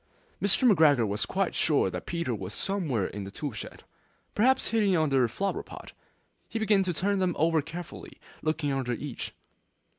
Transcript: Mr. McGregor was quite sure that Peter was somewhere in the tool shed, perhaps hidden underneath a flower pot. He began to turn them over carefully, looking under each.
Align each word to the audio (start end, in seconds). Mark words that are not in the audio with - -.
Mr. 0.41 0.67
McGregor 0.67 1.07
was 1.07 1.27
quite 1.27 1.53
sure 1.53 1.91
that 1.91 2.07
Peter 2.07 2.33
was 2.33 2.55
somewhere 2.55 3.05
in 3.05 3.23
the 3.23 3.29
tool 3.29 3.51
shed, 3.51 3.83
perhaps 4.33 4.69
hidden 4.69 4.95
underneath 4.97 5.29
a 5.29 5.31
flower 5.35 5.61
pot. 5.61 5.91
He 6.49 6.57
began 6.57 6.81
to 6.81 6.93
turn 6.95 7.19
them 7.19 7.35
over 7.37 7.61
carefully, 7.61 8.19
looking 8.41 8.71
under 8.71 8.93
each. 8.93 9.35